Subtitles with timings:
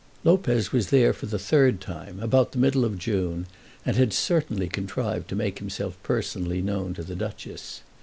[0.23, 3.45] Lopez was there for the third time, about the middle of June,
[3.85, 7.81] and had certainly contrived to make himself personally known to the Duchess.